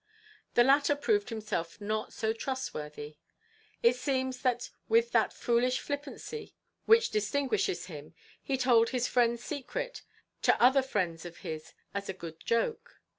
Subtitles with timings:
[0.55, 3.17] The latter proved himself not so trustworthy.
[3.83, 6.55] It seems that with that foolish flippancy
[6.87, 10.01] which distinguishes him he told his friend's secret
[10.41, 12.99] to other friends of his as a good joke.